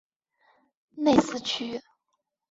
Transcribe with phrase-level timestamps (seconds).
[0.95, 1.79] 内斯屈。